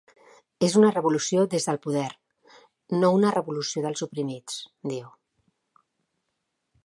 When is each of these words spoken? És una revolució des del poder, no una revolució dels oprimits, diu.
És 0.67 0.75
una 0.79 0.87
revolució 0.93 1.43
des 1.51 1.67
del 1.69 1.77
poder, 1.83 2.07
no 3.03 3.13
una 3.19 3.33
revolució 3.35 3.85
dels 3.87 4.05
oprimits, 4.07 4.59
diu. 4.95 5.13